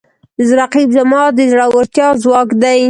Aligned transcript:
رقیب 0.59 0.89
زما 0.97 1.21
د 1.37 1.39
زړورتیا 1.51 2.07
ځواک 2.23 2.49
دی 2.61 2.79